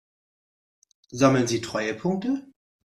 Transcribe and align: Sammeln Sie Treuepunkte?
Sammeln 1.11 1.45
Sie 1.45 1.61
Treuepunkte? 1.61 2.43